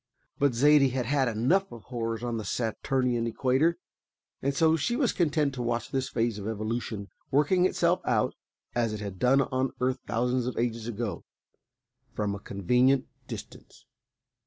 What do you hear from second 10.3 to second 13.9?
of ages ago) from a convenient distance.